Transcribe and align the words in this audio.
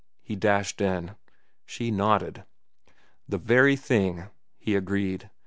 he 0.23 0.35
dashed 0.35 0.81
in. 0.81 1.15
She 1.63 1.91
nodded. 1.91 2.43
"The 3.29 3.37
very 3.37 3.75
thing," 3.75 4.31
he 4.57 4.73
agreed. 4.75 5.29